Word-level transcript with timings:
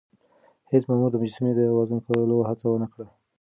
هیڅ 0.71 0.83
مامور 0.89 1.09
د 1.11 1.15
مجسمې 1.23 1.51
د 1.55 1.59
وزن 1.77 1.97
کولو 2.05 2.37
هڅه 2.49 2.65
ونه 2.69 2.87
کړه. 2.93 3.05